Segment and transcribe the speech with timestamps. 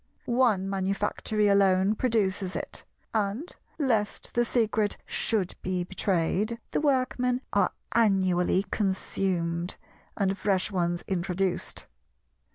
[0.25, 7.71] One manufactory alone produces it; and, lest the secret should be betrayed, the Workmen are
[7.93, 9.75] annually consumed,
[10.17, 11.85] and fresh ones introduced.